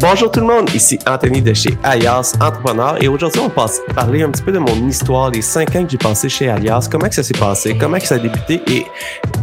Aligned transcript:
Bonjour 0.00 0.30
tout 0.30 0.40
le 0.40 0.46
monde, 0.46 0.68
ici 0.74 0.98
Anthony 1.06 1.40
de 1.40 1.54
chez 1.54 1.78
Alias 1.82 2.34
Entrepreneur 2.40 3.02
et 3.02 3.08
aujourd'hui 3.08 3.40
on 3.40 3.48
va 3.48 3.66
parler 3.94 4.22
un 4.22 4.30
petit 4.30 4.42
peu 4.42 4.52
de 4.52 4.58
mon 4.58 4.88
histoire, 4.88 5.30
les 5.30 5.40
cinq 5.40 5.74
ans 5.76 5.84
que 5.84 5.90
j'ai 5.90 5.98
passé 5.98 6.28
chez 6.28 6.48
Alias, 6.48 6.88
comment 6.90 7.08
que 7.08 7.14
ça 7.14 7.22
s'est 7.22 7.38
passé, 7.38 7.76
comment 7.78 7.98
que 7.98 8.06
ça 8.06 8.16
a 8.16 8.18
débuté 8.18 8.60
et, 8.66 8.86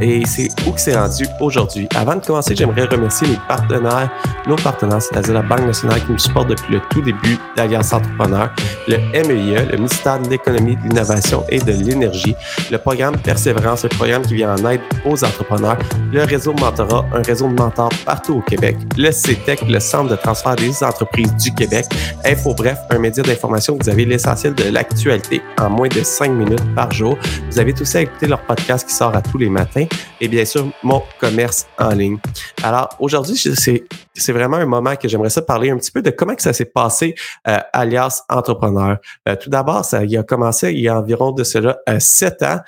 et 0.01 0.25
c'est 0.25 0.49
où 0.67 0.71
que 0.71 0.79
c'est 0.79 0.95
rendu 0.95 1.25
aujourd'hui. 1.39 1.87
Avant 1.95 2.15
de 2.15 2.25
commencer, 2.25 2.55
j'aimerais 2.55 2.85
remercier 2.85 3.27
les 3.27 3.39
partenaires, 3.47 4.09
nos 4.47 4.55
partenaires, 4.55 5.01
c'est-à-dire 5.01 5.33
la 5.33 5.41
Banque 5.41 5.65
nationale 5.65 6.03
qui 6.05 6.11
nous 6.11 6.19
supporte 6.19 6.49
depuis 6.49 6.73
le 6.73 6.81
tout 6.89 7.01
début 7.01 7.37
d'Alias 7.55 7.91
Entrepreneur, 7.93 8.49
le 8.87 8.97
MEIE, 8.97 9.65
le 9.71 9.77
ministère 9.77 10.19
de 10.19 10.29
l'économie, 10.29 10.75
de 10.75 10.89
l'innovation 10.89 11.43
et 11.49 11.59
de 11.59 11.71
l'énergie, 11.71 12.35
le 12.69 12.77
programme 12.77 13.17
Persévérance, 13.17 13.83
le 13.83 13.89
programme 13.89 14.23
qui 14.23 14.35
vient 14.35 14.55
en 14.55 14.69
aide 14.69 14.81
aux 15.05 15.23
entrepreneurs, 15.23 15.77
le 16.11 16.23
réseau 16.23 16.53
Mentorat, 16.53 17.05
un 17.13 17.21
réseau 17.21 17.47
de 17.47 17.53
mentors 17.53 17.91
partout 18.05 18.35
au 18.35 18.41
Québec, 18.41 18.77
le 18.97 19.11
CETEC, 19.11 19.61
le 19.67 19.79
Centre 19.79 20.09
de 20.09 20.15
des 20.57 20.83
entreprises 20.83 21.33
du 21.35 21.53
Québec. 21.53 21.85
Info 22.25 22.53
Bref, 22.53 22.79
un 22.89 22.99
média 22.99 23.23
d'information 23.23 23.75
où 23.75 23.77
vous 23.81 23.89
avez 23.89 24.05
l'essentiel 24.05 24.53
de 24.55 24.63
l'actualité 24.65 25.41
en 25.59 25.69
moins 25.69 25.87
de 25.87 26.03
cinq 26.03 26.31
minutes 26.31 26.63
par 26.75 26.91
jour. 26.91 27.17
Vous 27.49 27.59
avez 27.59 27.73
aussi 27.79 27.97
à 27.97 28.01
écouter 28.01 28.27
leur 28.27 28.41
podcast 28.41 28.87
qui 28.87 28.93
sort 28.93 29.15
à 29.15 29.21
tous 29.21 29.37
les 29.37 29.49
matins 29.49 29.85
et 30.19 30.27
bien 30.27 30.45
sûr 30.45 30.67
mon 30.83 31.01
commerce 31.19 31.67
en 31.79 31.89
ligne. 31.89 32.17
Alors 32.63 32.89
aujourd'hui, 32.99 33.37
c'est 33.37 34.31
vraiment 34.31 34.57
un 34.57 34.65
moment 34.65 34.95
que 34.95 35.07
j'aimerais 35.07 35.29
ça 35.29 35.41
parler 35.41 35.69
un 35.69 35.77
petit 35.77 35.91
peu 35.91 36.01
de 36.01 36.09
comment 36.09 36.35
que 36.35 36.41
ça 36.41 36.53
s'est 36.53 36.65
passé 36.65 37.15
euh, 37.47 37.59
alias 37.73 38.23
entrepreneur. 38.29 38.97
Euh, 39.27 39.35
tout 39.35 39.49
d'abord, 39.49 39.85
ça 39.85 40.03
il 40.03 40.17
a 40.17 40.23
commencé 40.23 40.71
il 40.71 40.81
y 40.81 40.87
a 40.87 40.97
environ 40.97 41.31
de 41.31 41.43
cela 41.43 41.77
euh, 41.87 41.97
sept 41.99 42.43
ans. 42.43 42.59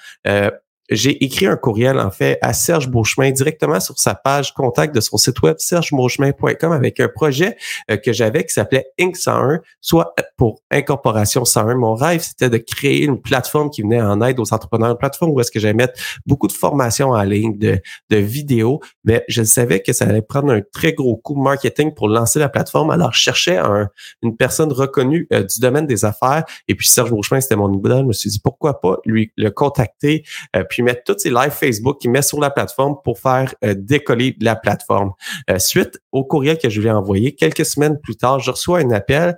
J'ai 0.89 1.23
écrit 1.23 1.45
un 1.45 1.55
courriel, 1.55 1.97
en 1.97 2.11
fait, 2.11 2.37
à 2.41 2.51
Serge 2.53 2.89
Beauchemin 2.89 3.31
directement 3.31 3.79
sur 3.79 3.97
sa 3.97 4.15
page 4.15 4.53
contact 4.53 4.93
de 4.93 4.99
son 4.99 5.17
site 5.17 5.41
web, 5.41 5.55
sergebeauchemin.com, 5.57 6.71
avec 6.71 6.99
un 6.99 7.07
projet 7.07 7.55
euh, 7.89 7.97
que 7.97 8.11
j'avais 8.11 8.43
qui 8.43 8.53
s'appelait 8.53 8.87
Inc. 8.99 9.15
101, 9.15 9.61
soit 9.79 10.13
pour 10.37 10.61
Incorporation 10.71 11.45
101. 11.45 11.75
Mon 11.75 11.95
rêve, 11.95 12.21
c'était 12.21 12.49
de 12.49 12.57
créer 12.57 13.03
une 13.03 13.21
plateforme 13.21 13.69
qui 13.69 13.81
venait 13.81 14.01
en 14.01 14.21
aide 14.21 14.39
aux 14.39 14.53
entrepreneurs, 14.53 14.91
une 14.91 14.97
plateforme 14.97 15.31
où 15.31 15.39
est-ce 15.39 15.51
que 15.51 15.59
j'allais 15.59 15.73
mettre 15.73 15.99
beaucoup 16.25 16.47
de 16.47 16.53
formations 16.53 17.09
en 17.09 17.23
ligne, 17.23 17.57
de, 17.57 17.79
de 18.09 18.17
vidéos, 18.17 18.79
mais 19.03 19.23
je 19.27 19.43
savais 19.43 19.81
que 19.81 19.93
ça 19.93 20.05
allait 20.05 20.21
prendre 20.21 20.51
un 20.51 20.61
très 20.61 20.93
gros 20.93 21.17
coup 21.17 21.35
de 21.35 21.39
marketing 21.39 21.93
pour 21.93 22.07
lancer 22.07 22.39
la 22.39 22.49
plateforme. 22.49 22.89
Alors, 22.89 23.13
je 23.13 23.19
cherchais 23.19 23.57
un, 23.57 23.89
une 24.21 24.35
personne 24.35 24.71
reconnue 24.71 25.27
euh, 25.33 25.43
du 25.43 25.59
domaine 25.59 25.87
des 25.87 26.05
affaires, 26.05 26.43
et 26.67 26.75
puis 26.75 26.87
Serge 26.87 27.11
Beauchemin, 27.11 27.41
c'était 27.41 27.55
mon 27.55 27.71
idole. 27.71 27.99
Je 27.99 28.03
me 28.03 28.13
suis 28.13 28.29
dit, 28.29 28.39
pourquoi 28.39 28.79
pas 28.79 28.97
lui 29.05 29.31
le 29.37 29.49
contacter, 29.51 30.23
euh, 30.55 30.63
puis 30.69 30.83
mettre 30.83 31.03
tous 31.05 31.19
ses 31.19 31.29
lives 31.29 31.51
Facebook 31.51 31.99
qu'il 31.99 32.11
met 32.11 32.21
sur 32.21 32.39
la 32.39 32.49
plateforme 32.49 32.95
pour 33.03 33.19
faire 33.19 33.53
euh, 33.63 33.75
décoller 33.77 34.35
la 34.41 34.55
plateforme. 34.55 35.11
Suite 35.57 35.99
au 36.11 36.23
courriel 36.23 36.57
que 36.57 36.69
je 36.69 36.79
lui 36.79 36.87
ai 36.87 36.91
envoyé, 36.91 37.35
quelques 37.35 37.65
semaines 37.65 37.99
plus 38.01 38.15
tard, 38.15 38.39
je 38.39 38.51
reçois 38.51 38.79
un 38.79 38.91
appel 38.91 39.35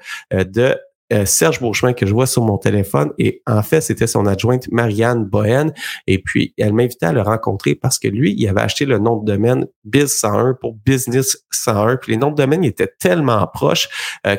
euh, 1.13 1.25
Serge 1.25 1.59
Beauchemin 1.59 1.93
que 1.93 2.05
je 2.05 2.13
vois 2.13 2.27
sur 2.27 2.43
mon 2.43 2.57
téléphone 2.57 3.11
et 3.17 3.41
en 3.47 3.61
fait 3.61 3.81
c'était 3.81 4.07
son 4.07 4.25
adjointe 4.25 4.67
Marianne 4.71 5.25
Bohen. 5.25 5.73
Et 6.07 6.19
puis 6.19 6.53
elle 6.57 6.73
m'invitait 6.73 7.07
à 7.07 7.13
le 7.13 7.21
rencontrer 7.21 7.75
parce 7.75 7.99
que 7.99 8.07
lui 8.07 8.33
il 8.37 8.47
avait 8.47 8.61
acheté 8.61 8.85
le 8.85 8.99
nom 8.99 9.17
de 9.17 9.25
domaine 9.25 9.65
Biz 9.83 10.11
101 10.11 10.55
pour 10.59 10.75
Business 10.85 11.45
101 11.51 11.97
puis 11.97 12.13
les 12.13 12.17
noms 12.17 12.31
de 12.31 12.35
domaine 12.35 12.63
étaient 12.63 12.91
tellement 12.99 13.45
proches 13.47 13.89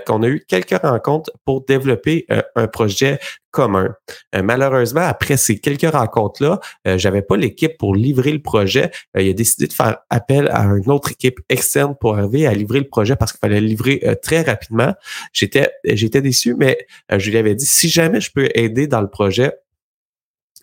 qu'on 0.06 0.22
a 0.22 0.28
eu 0.28 0.44
quelques 0.48 0.80
rencontres 0.82 1.30
pour 1.44 1.64
développer 1.64 2.26
un 2.54 2.66
projet 2.66 3.18
commun. 3.56 3.88
Euh, 4.34 4.42
malheureusement, 4.42 5.00
après 5.00 5.38
ces 5.38 5.58
quelques 5.58 5.90
rencontres-là, 5.90 6.60
euh, 6.86 6.98
j'avais 6.98 7.22
pas 7.22 7.38
l'équipe 7.38 7.78
pour 7.78 7.94
livrer 7.94 8.30
le 8.32 8.42
projet. 8.42 8.90
Euh, 9.16 9.22
il 9.22 9.30
a 9.30 9.32
décidé 9.32 9.66
de 9.66 9.72
faire 9.72 9.96
appel 10.10 10.48
à 10.52 10.64
une 10.64 10.90
autre 10.90 11.12
équipe 11.12 11.40
externe 11.48 11.94
pour 11.98 12.18
arriver 12.18 12.46
à 12.46 12.52
livrer 12.52 12.80
le 12.80 12.88
projet 12.88 13.16
parce 13.16 13.32
qu'il 13.32 13.40
fallait 13.40 13.62
le 13.62 13.66
livrer 13.66 14.02
très 14.22 14.42
rapidement. 14.42 14.92
J'étais 15.32 15.70
j'étais 15.84 16.20
déçu, 16.20 16.54
mais 16.54 16.76
je 17.10 17.30
lui 17.30 17.38
avais 17.38 17.54
dit 17.54 17.64
si 17.64 17.88
jamais 17.88 18.20
je 18.20 18.30
peux 18.30 18.48
aider 18.54 18.86
dans 18.86 19.00
le 19.00 19.08
projet, 19.08 19.52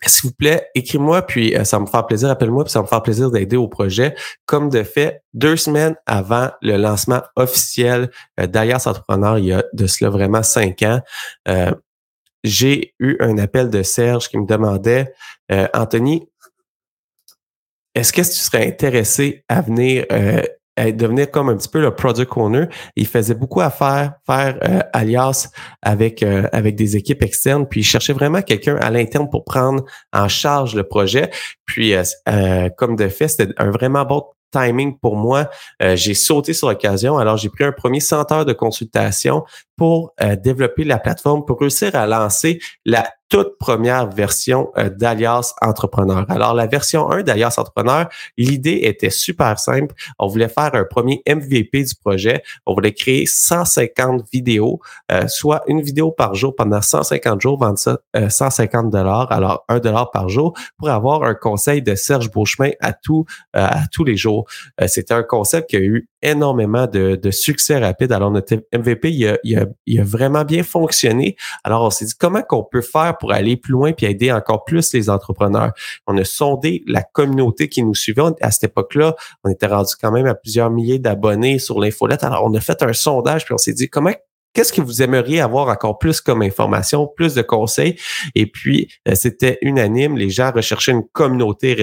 s'il 0.06 0.28
vous 0.28 0.34
plaît, 0.34 0.68
écris-moi, 0.74 1.22
puis 1.22 1.54
ça 1.64 1.80
me 1.80 1.86
fera 1.86 2.06
plaisir, 2.06 2.30
appelle-moi, 2.30 2.64
puis 2.64 2.72
ça 2.72 2.82
me 2.82 2.86
fera 2.86 3.02
plaisir 3.02 3.30
d'aider 3.30 3.56
au 3.56 3.68
projet. 3.68 4.14
Comme 4.46 4.68
de 4.68 4.82
fait, 4.82 5.22
deux 5.32 5.56
semaines 5.56 5.96
avant 6.06 6.50
le 6.62 6.76
lancement 6.76 7.22
officiel 7.36 8.10
d'Alias 8.38 8.84
Entrepreneur, 8.86 9.38
il 9.38 9.46
y 9.46 9.52
a 9.52 9.64
de 9.72 9.86
cela 9.86 10.10
vraiment 10.10 10.42
cinq 10.42 10.82
ans, 10.82 11.00
j'ai 12.44 12.94
eu 13.00 13.16
un 13.20 13.38
appel 13.38 13.70
de 13.70 13.82
Serge 13.82 14.28
qui 14.28 14.38
me 14.38 14.46
demandait, 14.46 15.12
euh, 15.50 15.66
Anthony, 15.74 16.28
est-ce 17.94 18.12
que 18.12 18.20
tu 18.20 18.26
serais 18.26 18.66
intéressé 18.66 19.44
à 19.48 19.62
venir 19.62 20.04
euh, 20.12 20.42
à 20.76 20.90
devenir 20.90 21.30
comme 21.30 21.48
un 21.48 21.56
petit 21.56 21.68
peu 21.68 21.80
le 21.80 21.94
product 21.94 22.32
owner? 22.36 22.66
Il 22.96 23.06
faisait 23.06 23.34
beaucoup 23.34 23.60
à 23.60 23.70
faire, 23.70 24.14
faire 24.26 24.58
euh, 24.64 24.80
alias 24.92 25.48
avec 25.82 26.22
avec 26.22 26.74
des 26.74 26.96
équipes 26.96 27.22
externes, 27.22 27.66
puis 27.66 27.80
il 27.80 27.84
cherchait 27.84 28.12
vraiment 28.12 28.42
quelqu'un 28.42 28.76
à 28.76 28.90
l'interne 28.90 29.30
pour 29.30 29.44
prendre 29.44 29.84
en 30.12 30.28
charge 30.28 30.74
le 30.74 30.82
projet. 30.82 31.30
Puis 31.64 31.94
comme 32.76 32.96
de 32.96 33.08
fait, 33.08 33.28
c'était 33.28 33.54
un 33.56 33.70
vraiment 33.70 34.04
bon 34.04 34.24
timing 34.54 34.98
pour 34.98 35.16
moi. 35.16 35.50
j'ai 35.80 36.14
sauté 36.14 36.52
sur 36.52 36.68
l'occasion. 36.68 37.18
Alors, 37.18 37.36
j'ai 37.36 37.48
pris 37.48 37.64
un 37.64 37.72
premier 37.72 38.00
100 38.00 38.32
heures 38.32 38.44
de 38.44 38.52
consultation 38.52 39.44
pour 39.76 40.12
euh, 40.22 40.36
développer 40.36 40.84
la 40.84 40.98
plateforme, 40.98 41.44
pour 41.44 41.60
réussir 41.60 41.94
à 41.94 42.06
lancer 42.06 42.60
la 42.84 43.12
toute 43.28 43.58
première 43.58 44.10
version 44.10 44.70
euh, 44.76 44.90
d'Alias 44.90 45.54
Entrepreneur. 45.60 46.24
Alors, 46.28 46.54
la 46.54 46.66
version 46.66 47.10
1 47.10 47.22
d'Alias 47.22 47.54
Entrepreneur, 47.58 48.08
l'idée 48.36 48.80
était 48.82 49.10
super 49.10 49.58
simple. 49.58 49.94
On 50.18 50.26
voulait 50.26 50.48
faire 50.48 50.74
un 50.74 50.84
premier 50.84 51.22
MVP 51.26 51.84
du 51.84 51.94
projet. 51.94 52.42
On 52.66 52.74
voulait 52.74 52.92
créer 52.92 53.26
150 53.26 54.24
vidéos, 54.32 54.80
euh, 55.10 55.26
soit 55.28 55.62
une 55.66 55.80
vidéo 55.80 56.10
par 56.10 56.34
jour 56.34 56.54
pendant 56.54 56.80
150 56.80 57.40
jours, 57.40 57.58
vendre 57.58 57.78
ça 57.78 57.98
150 58.14 58.90
dollars, 58.90 59.30
alors 59.32 59.64
1 59.68 59.80
dollar 59.80 60.10
par 60.10 60.28
jour, 60.28 60.54
pour 60.78 60.88
avoir 60.88 61.22
un 61.22 61.34
conseil 61.34 61.82
de 61.82 61.94
Serge 61.94 62.30
Beauchemin 62.30 62.70
à, 62.80 62.92
tout, 62.92 63.24
à 63.52 63.82
tous 63.90 64.04
les 64.04 64.16
jours. 64.16 64.46
C'était 64.86 65.14
un 65.14 65.22
concept 65.22 65.70
qui 65.70 65.76
a 65.76 65.80
eu 65.80 66.08
énormément 66.24 66.86
de, 66.86 67.16
de 67.16 67.30
succès 67.30 67.78
rapide. 67.78 68.10
Alors, 68.10 68.30
notre 68.30 68.56
MVP, 68.72 69.10
il 69.44 69.58
a, 69.58 70.02
vraiment 70.02 70.44
bien 70.44 70.62
fonctionné. 70.62 71.36
Alors, 71.62 71.84
on 71.84 71.90
s'est 71.90 72.06
dit 72.06 72.14
comment 72.18 72.42
qu'on 72.42 72.64
peut 72.64 72.80
faire 72.80 73.16
pour 73.18 73.32
aller 73.32 73.56
plus 73.56 73.72
loin 73.72 73.92
puis 73.92 74.06
aider 74.06 74.32
encore 74.32 74.64
plus 74.64 74.92
les 74.94 75.10
entrepreneurs? 75.10 75.72
On 76.06 76.16
a 76.16 76.24
sondé 76.24 76.82
la 76.86 77.02
communauté 77.02 77.68
qui 77.68 77.82
nous 77.82 77.94
suivait. 77.94 78.22
À 78.40 78.50
cette 78.50 78.64
époque-là, 78.64 79.14
on 79.44 79.50
était 79.50 79.66
rendu 79.66 79.94
quand 80.00 80.12
même 80.12 80.26
à 80.26 80.34
plusieurs 80.34 80.70
milliers 80.70 80.98
d'abonnés 80.98 81.58
sur 81.58 81.80
l'infolette. 81.80 82.24
Alors, 82.24 82.44
on 82.44 82.54
a 82.54 82.60
fait 82.60 82.82
un 82.82 82.92
sondage 82.92 83.44
puis 83.44 83.54
on 83.54 83.58
s'est 83.58 83.72
dit 83.72 83.88
comment 83.88 84.14
Qu'est-ce 84.54 84.72
que 84.72 84.80
vous 84.80 85.02
aimeriez 85.02 85.40
avoir 85.40 85.68
encore 85.68 85.98
plus 85.98 86.20
comme 86.20 86.42
information, 86.42 87.08
plus 87.16 87.34
de 87.34 87.42
conseils? 87.42 87.96
Et 88.34 88.46
puis, 88.46 88.88
euh, 89.08 89.14
c'était 89.14 89.58
unanime. 89.62 90.16
Les 90.16 90.30
gens 90.30 90.52
recherchaient 90.52 90.92
une 90.92 91.06
communauté, 91.12 91.76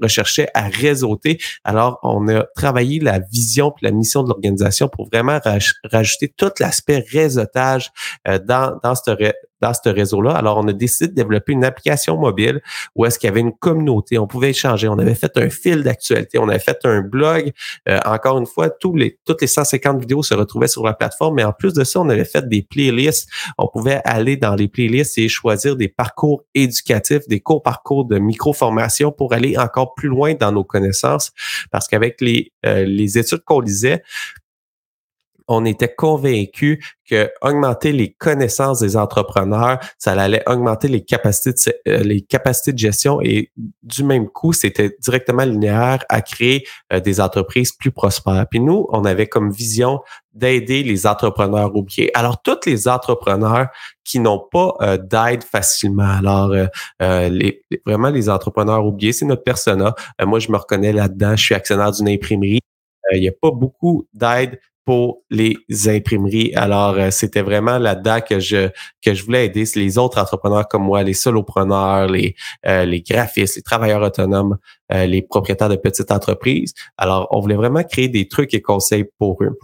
recherchaient 0.00 0.48
à 0.52 0.68
réseauter. 0.68 1.38
Alors, 1.64 2.00
on 2.02 2.28
a 2.28 2.44
travaillé 2.56 2.98
la 2.98 3.20
vision 3.20 3.72
et 3.80 3.86
la 3.86 3.92
mission 3.92 4.24
de 4.24 4.28
l'organisation 4.28 4.88
pour 4.88 5.08
vraiment 5.08 5.38
rajouter 5.84 6.34
tout 6.36 6.50
l'aspect 6.58 7.04
réseautage 7.10 7.92
euh, 8.26 8.38
dans, 8.38 8.78
dans 8.82 8.94
cette 8.94 9.16
dans 9.60 9.72
ce 9.72 9.88
réseau-là. 9.88 10.32
Alors, 10.32 10.58
on 10.58 10.68
a 10.68 10.72
décidé 10.72 11.08
de 11.08 11.14
développer 11.14 11.52
une 11.52 11.64
application 11.64 12.16
mobile 12.16 12.60
où 12.94 13.04
est-ce 13.04 13.18
qu'il 13.18 13.28
y 13.28 13.30
avait 13.30 13.40
une 13.40 13.56
communauté, 13.56 14.18
on 14.18 14.26
pouvait 14.26 14.50
échanger, 14.50 14.88
on 14.88 14.98
avait 14.98 15.14
fait 15.14 15.36
un 15.36 15.50
fil 15.50 15.82
d'actualité, 15.82 16.38
on 16.38 16.48
avait 16.48 16.58
fait 16.58 16.78
un 16.84 17.00
blog. 17.00 17.52
Euh, 17.88 17.98
encore 18.04 18.38
une 18.38 18.46
fois, 18.46 18.70
tous 18.70 18.94
les, 18.94 19.18
toutes 19.24 19.40
les 19.40 19.46
150 19.46 20.00
vidéos 20.00 20.22
se 20.22 20.34
retrouvaient 20.34 20.68
sur 20.68 20.84
la 20.84 20.92
plateforme, 20.92 21.36
mais 21.36 21.44
en 21.44 21.52
plus 21.52 21.72
de 21.72 21.84
ça, 21.84 22.00
on 22.00 22.08
avait 22.08 22.24
fait 22.24 22.48
des 22.48 22.62
playlists. 22.62 23.28
On 23.58 23.68
pouvait 23.68 24.00
aller 24.04 24.36
dans 24.36 24.54
les 24.54 24.68
playlists 24.68 25.18
et 25.18 25.28
choisir 25.28 25.76
des 25.76 25.88
parcours 25.88 26.44
éducatifs, 26.54 27.26
des 27.28 27.40
cours 27.40 27.62
parcours 27.62 28.04
de 28.04 28.18
micro-formation 28.18 29.12
pour 29.12 29.32
aller 29.32 29.56
encore 29.56 29.94
plus 29.94 30.08
loin 30.08 30.34
dans 30.34 30.52
nos 30.52 30.64
connaissances. 30.64 31.32
Parce 31.70 31.88
qu'avec 31.88 32.20
les, 32.20 32.52
euh, 32.64 32.84
les 32.84 33.18
études 33.18 33.44
qu'on 33.44 33.60
lisait, 33.60 34.02
on 35.48 35.64
était 35.64 35.94
convaincu 35.94 36.82
que 37.08 37.30
augmenter 37.40 37.92
les 37.92 38.12
connaissances 38.12 38.80
des 38.80 38.96
entrepreneurs, 38.96 39.78
ça 39.98 40.12
allait 40.12 40.42
augmenter 40.46 40.88
les 40.88 41.04
capacités 41.04 41.52
de, 41.52 41.92
euh, 41.92 41.98
les 42.00 42.20
capacités 42.20 42.72
de 42.72 42.78
gestion 42.78 43.20
et 43.22 43.52
du 43.82 44.02
même 44.02 44.28
coup, 44.28 44.52
c'était 44.52 44.96
directement 45.00 45.44
linéaire 45.44 46.04
à 46.08 46.20
créer 46.20 46.66
euh, 46.92 47.00
des 47.00 47.20
entreprises 47.20 47.72
plus 47.72 47.92
prospères. 47.92 48.46
Puis 48.50 48.60
nous, 48.60 48.86
on 48.90 49.04
avait 49.04 49.28
comme 49.28 49.50
vision 49.52 50.00
d'aider 50.32 50.82
les 50.82 51.06
entrepreneurs 51.06 51.74
oubliés. 51.74 52.10
Alors, 52.14 52.42
tous 52.42 52.66
les 52.66 52.88
entrepreneurs 52.88 53.68
qui 54.04 54.18
n'ont 54.18 54.44
pas 54.50 54.74
euh, 54.80 54.98
d'aide 54.98 55.44
facilement, 55.44 56.10
alors 56.18 56.52
vraiment 57.86 58.10
les 58.10 58.28
entrepreneurs 58.28 58.84
oubliés, 58.84 59.12
c'est 59.12 59.24
notre 59.24 59.44
persona. 59.44 59.94
moi, 60.22 60.40
je 60.40 60.50
me 60.50 60.56
reconnais 60.56 60.92
là-dedans. 60.92 61.36
Je 61.36 61.44
suis 61.44 61.54
actionnaire 61.54 61.92
d'une 61.92 62.08
imprimerie. 62.08 62.60
Il 63.12 63.20
n'y 63.20 63.28
a 63.28 63.32
pas 63.32 63.52
beaucoup 63.52 64.08
d'aide 64.12 64.58
pour 64.86 65.24
les 65.30 65.56
imprimeries. 65.88 66.54
Alors, 66.54 66.94
euh, 66.94 67.10
c'était 67.10 67.42
vraiment 67.42 67.76
là-dedans 67.76 68.20
que 68.20 68.38
je 68.38 68.70
que 69.04 69.12
je 69.14 69.24
voulais 69.24 69.46
aider 69.46 69.64
les 69.74 69.98
autres 69.98 70.18
entrepreneurs 70.18 70.68
comme 70.68 70.84
moi, 70.84 71.02
les 71.02 71.12
solopreneurs, 71.12 72.06
les 72.06 72.36
euh, 72.66 72.84
les 72.84 73.02
graphistes, 73.02 73.56
les 73.56 73.62
travailleurs 73.62 74.00
autonomes, 74.02 74.56
euh, 74.92 75.06
les 75.06 75.22
propriétaires 75.22 75.68
de 75.68 75.76
petites 75.76 76.12
entreprises. 76.12 76.72
Alors, 76.96 77.26
on 77.32 77.40
voulait 77.40 77.56
vraiment 77.56 77.82
créer 77.82 78.08
des 78.08 78.28
trucs 78.28 78.54
et 78.54 78.62
conseils 78.62 79.06
pour 79.18 79.42
eux. 79.42 79.58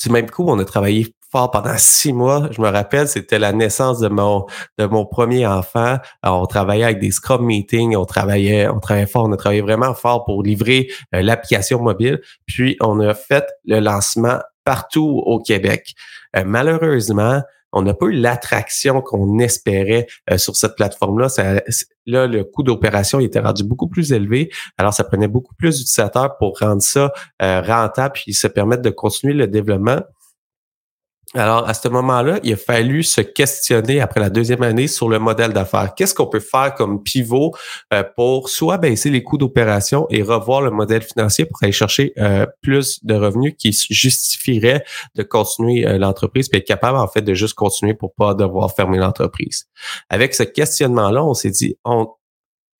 Du 0.00 0.10
même 0.10 0.30
coup, 0.30 0.44
on 0.46 0.58
a 0.60 0.64
travaillé 0.64 1.12
fort 1.30 1.50
pendant 1.50 1.76
six 1.76 2.12
mois. 2.12 2.48
Je 2.50 2.60
me 2.60 2.68
rappelle, 2.68 3.08
c'était 3.08 3.38
la 3.38 3.52
naissance 3.52 4.00
de 4.00 4.08
mon 4.08 4.46
de 4.78 4.86
mon 4.86 5.04
premier 5.04 5.46
enfant. 5.46 5.98
On 6.22 6.46
travaillait 6.46 6.84
avec 6.84 7.00
des 7.00 7.10
Scrum 7.10 7.44
meetings, 7.44 7.96
on 7.96 8.04
travaillait, 8.04 8.68
on 8.68 8.80
travaillait 8.80 9.06
fort, 9.06 9.24
on 9.24 9.32
a 9.32 9.36
travaillé 9.36 9.60
vraiment 9.60 9.94
fort 9.94 10.24
pour 10.24 10.42
livrer 10.42 10.88
euh, 11.14 11.22
l'application 11.22 11.80
mobile. 11.82 12.20
Puis, 12.46 12.76
on 12.80 13.00
a 13.00 13.14
fait 13.14 13.46
le 13.64 13.80
lancement 13.80 14.38
partout 14.64 15.22
au 15.24 15.38
Québec. 15.38 15.94
Euh, 16.36 16.44
malheureusement, 16.46 17.42
on 17.72 17.82
n'a 17.82 17.92
pas 17.92 18.06
eu 18.06 18.12
l'attraction 18.12 19.02
qu'on 19.02 19.38
espérait 19.38 20.06
euh, 20.30 20.38
sur 20.38 20.56
cette 20.56 20.74
plateforme-là. 20.76 21.28
là, 22.06 22.26
le 22.26 22.44
coût 22.44 22.62
d'opération 22.62 23.20
était 23.20 23.40
rendu 23.40 23.62
beaucoup 23.62 23.88
plus 23.88 24.12
élevé. 24.12 24.50
Alors, 24.78 24.94
ça 24.94 25.04
prenait 25.04 25.28
beaucoup 25.28 25.54
plus 25.54 25.76
d'utilisateurs 25.78 26.38
pour 26.38 26.58
rendre 26.58 26.80
ça 26.80 27.12
rentable 27.40 28.14
puis 28.14 28.32
se 28.32 28.46
permettre 28.46 28.82
de 28.82 28.90
continuer 28.90 29.34
le 29.34 29.46
développement. 29.46 30.00
Alors, 31.34 31.68
à 31.68 31.74
ce 31.74 31.88
moment-là, 31.88 32.40
il 32.42 32.54
a 32.54 32.56
fallu 32.56 33.02
se 33.02 33.20
questionner 33.20 34.00
après 34.00 34.18
la 34.18 34.30
deuxième 34.30 34.62
année 34.62 34.88
sur 34.88 35.10
le 35.10 35.18
modèle 35.18 35.52
d'affaires. 35.52 35.94
Qu'est-ce 35.94 36.14
qu'on 36.14 36.26
peut 36.26 36.40
faire 36.40 36.74
comme 36.74 37.02
pivot 37.02 37.54
euh, 37.92 38.02
pour 38.16 38.48
soit 38.48 38.78
baisser 38.78 39.10
les 39.10 39.22
coûts 39.22 39.36
d'opération 39.36 40.06
et 40.08 40.22
revoir 40.22 40.62
le 40.62 40.70
modèle 40.70 41.02
financier 41.02 41.44
pour 41.44 41.58
aller 41.62 41.72
chercher 41.72 42.14
euh, 42.16 42.46
plus 42.62 43.04
de 43.04 43.14
revenus 43.14 43.54
qui 43.58 43.72
justifieraient 43.72 44.84
de 45.16 45.22
continuer 45.22 45.86
euh, 45.86 45.98
l'entreprise 45.98 46.48
puis 46.48 46.60
être 46.60 46.66
capable, 46.66 46.96
en 46.96 47.08
fait, 47.08 47.20
de 47.20 47.34
juste 47.34 47.54
continuer 47.54 47.92
pour 47.92 48.14
pas 48.14 48.32
devoir 48.32 48.74
fermer 48.74 48.96
l'entreprise? 48.96 49.66
Avec 50.08 50.34
ce 50.34 50.44
questionnement-là, 50.44 51.22
on 51.22 51.34
s'est 51.34 51.50
dit, 51.50 51.76
on, 51.84 52.08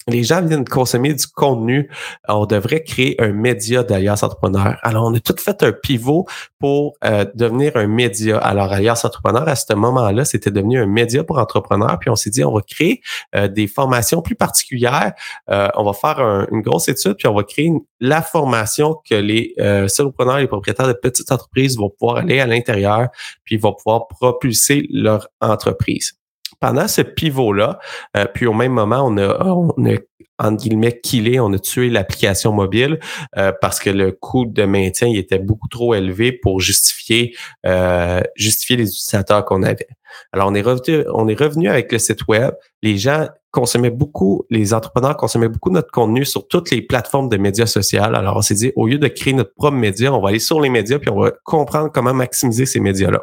les 0.08 0.24
gens 0.24 0.42
viennent 0.42 0.64
consommer 0.64 1.14
du 1.14 1.26
contenu. 1.26 1.90
On 2.28 2.46
devrait 2.46 2.82
créer 2.82 3.20
un 3.20 3.32
média 3.32 3.82
d'Alias 3.82 4.20
Entrepreneur. 4.22 4.78
Alors, 4.82 5.04
on 5.06 5.14
a 5.14 5.20
tout 5.20 5.36
fait 5.38 5.62
un 5.62 5.72
pivot 5.72 6.26
pour 6.58 6.94
euh, 7.04 7.24
devenir 7.34 7.76
un 7.76 7.86
média. 7.86 8.38
Alors, 8.38 8.72
Alias 8.72 9.02
Entrepreneur, 9.04 9.46
à 9.46 9.54
ce 9.54 9.72
moment-là, 9.74 10.24
c'était 10.24 10.50
devenu 10.50 10.80
un 10.80 10.86
média 10.86 11.22
pour 11.22 11.38
entrepreneurs. 11.38 11.98
Puis, 11.98 12.10
on 12.10 12.16
s'est 12.16 12.30
dit, 12.30 12.42
on 12.42 12.52
va 12.52 12.62
créer 12.62 13.00
euh, 13.34 13.48
des 13.48 13.66
formations 13.66 14.22
plus 14.22 14.34
particulières. 14.34 15.12
Euh, 15.50 15.68
on 15.76 15.84
va 15.84 15.92
faire 15.92 16.18
une 16.50 16.62
grosse 16.62 16.88
étude, 16.88 17.14
puis 17.14 17.28
on 17.28 17.34
va 17.34 17.44
créer 17.44 17.70
la 18.00 18.22
formation 18.22 18.96
que 19.08 19.14
les 19.14 19.54
solopreneurs, 19.88 20.38
les 20.38 20.46
propriétaires 20.46 20.88
de 20.88 20.92
petites 20.92 21.30
entreprises 21.30 21.76
vont 21.76 21.90
pouvoir 21.90 22.18
aller 22.18 22.40
à 22.40 22.46
l'intérieur, 22.46 23.08
puis 23.44 23.56
vont 23.56 23.74
pouvoir 23.74 24.08
propulser 24.08 24.86
leur 24.90 25.28
entreprise 25.40 26.18
pendant 26.60 26.88
ce 26.88 27.02
pivot-là, 27.02 27.78
euh, 28.16 28.26
puis 28.32 28.46
au 28.46 28.52
même 28.52 28.72
moment, 28.72 29.02
on 29.04 29.16
a, 29.16 29.44
on 29.44 29.86
a 29.86 29.96
entre 30.38 30.62
guillemets, 30.62 31.00
killé, 31.00 31.40
on 31.40 31.52
a 31.52 31.58
tué 31.58 31.90
l'application 31.90 32.52
mobile 32.52 33.00
euh, 33.36 33.52
parce 33.60 33.80
que 33.80 33.90
le 33.90 34.12
coût 34.12 34.46
de 34.46 34.64
maintien 34.64 35.08
il 35.08 35.18
était 35.18 35.38
beaucoup 35.38 35.66
trop 35.68 35.94
élevé 35.94 36.30
pour 36.32 36.60
justifier 36.60 37.34
euh, 37.66 38.20
justifier 38.36 38.76
les 38.76 38.88
utilisateurs 38.88 39.44
qu'on 39.44 39.62
avait. 39.62 39.88
Alors, 40.32 40.48
on 40.48 40.54
est 40.54 40.62
revenu, 40.62 41.04
on 41.12 41.28
est 41.28 41.38
revenu 41.38 41.68
avec 41.68 41.92
le 41.92 41.98
site 41.98 42.26
web. 42.28 42.52
Les 42.82 42.98
gens 42.98 43.28
consommaient 43.50 43.90
beaucoup, 43.90 44.44
les 44.50 44.74
entrepreneurs 44.74 45.16
consommaient 45.16 45.48
beaucoup 45.48 45.70
notre 45.70 45.90
contenu 45.90 46.24
sur 46.24 46.46
toutes 46.48 46.70
les 46.70 46.82
plateformes 46.82 47.28
de 47.28 47.36
médias 47.36 47.66
sociaux. 47.66 48.02
Alors, 48.02 48.36
on 48.36 48.42
s'est 48.42 48.54
dit, 48.54 48.72
au 48.76 48.86
lieu 48.86 48.98
de 48.98 49.08
créer 49.08 49.32
notre 49.32 49.54
propre 49.54 49.76
média, 49.76 50.12
on 50.12 50.20
va 50.20 50.30
aller 50.30 50.38
sur 50.38 50.60
les 50.60 50.70
médias 50.70 50.98
puis 50.98 51.10
on 51.10 51.20
va 51.20 51.32
comprendre 51.44 51.90
comment 51.92 52.14
maximiser 52.14 52.66
ces 52.66 52.80
médias-là. 52.80 53.20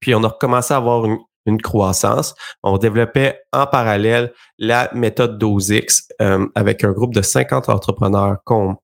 Puis 0.00 0.14
on 0.14 0.22
a 0.24 0.28
recommencé 0.28 0.74
à 0.74 0.76
avoir 0.76 1.04
une, 1.04 1.18
une 1.46 1.60
croissance. 1.60 2.34
On 2.62 2.78
développait 2.78 3.40
en 3.52 3.66
parallèle 3.66 4.32
la 4.58 4.90
méthode 4.94 5.42
12X 5.42 6.08
euh, 6.20 6.46
avec 6.54 6.84
un 6.84 6.92
groupe 6.92 7.14
de 7.14 7.22
50 7.22 7.68
entrepreneurs 7.68 8.38
qu'on 8.44 8.76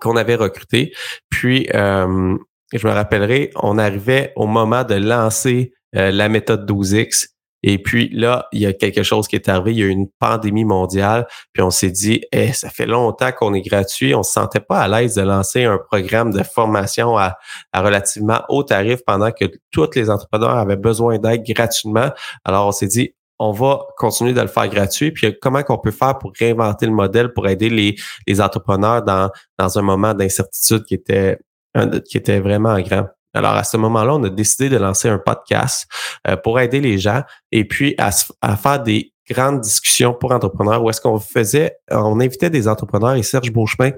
qu'on 0.00 0.16
avait 0.16 0.34
recruté. 0.34 0.92
Puis, 1.28 1.68
euh, 1.74 2.36
je 2.72 2.86
me 2.86 2.92
rappellerai, 2.92 3.52
on 3.54 3.78
arrivait 3.78 4.32
au 4.34 4.46
moment 4.46 4.82
de 4.82 4.94
lancer 4.94 5.74
euh, 5.94 6.10
la 6.10 6.28
méthode 6.28 6.68
12X 6.68 7.28
et 7.62 7.78
puis 7.78 8.08
là, 8.10 8.46
il 8.52 8.60
y 8.60 8.66
a 8.66 8.72
quelque 8.72 9.02
chose 9.02 9.28
qui 9.28 9.36
est 9.36 9.48
arrivé, 9.48 9.72
il 9.72 9.78
y 9.78 9.82
a 9.82 9.86
eu 9.86 9.90
une 9.90 10.08
pandémie 10.18 10.64
mondiale, 10.64 11.26
puis 11.52 11.62
on 11.62 11.70
s'est 11.70 11.90
dit, 11.90 12.22
eh, 12.32 12.52
ça 12.52 12.70
fait 12.70 12.86
longtemps 12.86 13.32
qu'on 13.32 13.54
est 13.54 13.62
gratuit, 13.62 14.14
on 14.14 14.22
se 14.22 14.32
sentait 14.32 14.60
pas 14.60 14.80
à 14.80 14.88
l'aise 14.88 15.14
de 15.14 15.22
lancer 15.22 15.64
un 15.64 15.78
programme 15.78 16.32
de 16.32 16.42
formation 16.42 17.16
à, 17.18 17.36
relativement 17.74 18.42
haut 18.48 18.62
tarif 18.62 19.00
pendant 19.06 19.32
que 19.32 19.46
tous 19.70 19.90
les 19.94 20.10
entrepreneurs 20.10 20.56
avaient 20.56 20.76
besoin 20.76 21.18
d'aide 21.18 21.42
gratuitement. 21.44 22.10
Alors 22.44 22.68
on 22.68 22.72
s'est 22.72 22.86
dit, 22.86 23.14
on 23.38 23.52
va 23.52 23.80
continuer 23.96 24.32
de 24.32 24.40
le 24.40 24.46
faire 24.46 24.68
gratuit. 24.68 25.12
Puis 25.12 25.38
comment 25.40 25.62
qu'on 25.62 25.78
peut 25.78 25.90
faire 25.90 26.18
pour 26.18 26.32
réinventer 26.38 26.86
le 26.86 26.92
modèle 26.92 27.32
pour 27.32 27.48
aider 27.48 27.68
les, 27.68 27.96
les 28.26 28.40
entrepreneurs 28.40 29.02
dans, 29.02 29.30
dans 29.58 29.78
un 29.78 29.82
moment 29.82 30.14
d'incertitude 30.14 30.84
qui 30.84 30.94
était, 30.94 31.38
qui 32.08 32.16
était 32.16 32.40
vraiment 32.40 32.80
grand? 32.80 33.08
Alors, 33.36 33.52
à 33.52 33.64
ce 33.64 33.76
moment-là, 33.76 34.14
on 34.14 34.24
a 34.24 34.30
décidé 34.30 34.70
de 34.70 34.78
lancer 34.78 35.10
un 35.10 35.18
podcast 35.18 35.86
euh, 36.26 36.36
pour 36.36 36.58
aider 36.58 36.80
les 36.80 36.98
gens 36.98 37.22
et 37.52 37.66
puis 37.66 37.94
à, 37.98 38.10
faire 38.56 38.82
des 38.82 39.12
grandes 39.28 39.60
discussions 39.60 40.14
pour 40.14 40.32
entrepreneurs 40.32 40.82
où 40.82 40.88
est-ce 40.88 41.02
qu'on 41.02 41.18
faisait, 41.18 41.76
on 41.90 42.18
invitait 42.20 42.48
des 42.48 42.66
entrepreneurs 42.66 43.14
et 43.14 43.22
Serge 43.22 43.52
Beauchemin 43.52 43.90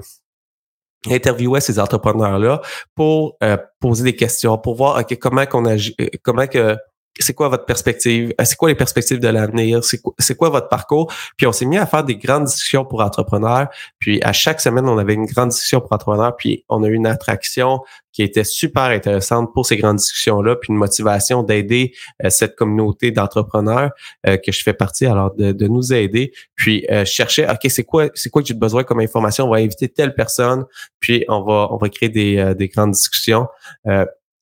interviewait 1.08 1.61
ces 1.61 1.79
entrepreneurs-là 1.79 2.61
pour 2.96 3.37
euh, 3.44 3.56
poser 3.79 4.02
des 4.02 4.17
questions, 4.17 4.58
pour 4.58 4.75
voir 4.75 4.99
ok 4.99 5.17
comment 5.19 5.46
qu'on 5.46 5.64
agit, 5.67 5.94
euh, 6.00 6.08
comment 6.25 6.49
que 6.49 6.76
c'est 7.19 7.35
quoi 7.35 7.49
votre 7.49 7.65
perspective, 7.65 8.32
c'est 8.43 8.56
quoi 8.56 8.69
les 8.69 8.75
perspectives 8.75 9.20
de 9.20 9.29
l'avenir, 9.29 9.81
c'est 9.82 10.37
quoi, 10.37 10.49
votre 10.50 10.69
parcours? 10.69 11.12
Puis 11.37 11.47
on 11.47 11.53
s'est 11.53 11.67
mis 11.67 11.79
à 11.79 11.87
faire 11.87 12.05
des 12.05 12.17
grandes 12.17 12.44
discussions 12.44 12.85
pour 12.85 13.00
entrepreneurs. 13.00 13.69
Puis 13.99 14.20
à 14.23 14.32
chaque 14.32 14.61
semaine, 14.61 14.88
on 14.88 14.99
avait 14.99 15.15
une 15.15 15.26
grande 15.26 15.50
discussion 15.50 15.81
pour 15.81 15.93
entrepreneurs. 15.93 16.37
Puis 16.37 16.65
on 16.69 16.82
a 16.82 16.88
eu 16.88 16.94
une 16.94 17.06
attraction 17.06 17.81
qui 18.19 18.25
était 18.25 18.43
super 18.43 18.82
intéressante 18.82 19.55
pour 19.55 19.65
ces 19.65 19.76
grandes 19.76 19.99
discussions-là, 19.99 20.56
puis 20.56 20.73
une 20.73 20.76
motivation 20.76 21.44
d'aider 21.44 21.93
euh, 22.25 22.31
cette 22.31 22.56
communauté 22.56 23.12
d'entrepreneurs 23.12 23.93
euh, 24.26 24.37
que 24.37 24.50
je 24.50 24.61
fais 24.61 24.73
partie, 24.73 25.06
alors 25.06 25.32
de, 25.37 25.53
de 25.53 25.69
nous 25.69 25.93
aider, 25.93 26.32
puis 26.56 26.85
euh, 26.91 27.05
chercher, 27.05 27.47
ok, 27.49 27.70
c'est 27.70 27.85
quoi, 27.85 28.09
c'est 28.15 28.29
quoi 28.29 28.43
que 28.43 28.49
j'ai 28.49 28.55
besoin 28.55 28.82
comme 28.82 28.99
information, 28.99 29.44
on 29.44 29.50
va 29.50 29.59
inviter 29.59 29.88
telle 29.88 30.17
personne, 30.17 30.65
puis 30.99 31.25
on 31.29 31.43
va, 31.43 31.69
on 31.70 31.76
va 31.76 31.88
créer 31.91 32.09
des, 32.09 32.55
des 32.56 32.67
grandes 32.67 32.91
discussions 32.91 33.47